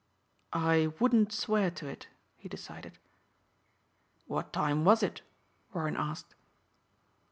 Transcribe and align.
"I 0.53 0.87
wouldn't 0.99 1.31
swear 1.31 1.69
to 1.69 1.87
it," 1.87 2.07
he 2.35 2.49
decided. 2.49 2.97
"What 4.25 4.51
time 4.51 4.83
was 4.83 5.03
it?" 5.03 5.21
Warren 5.73 5.95
asked. 5.95 6.33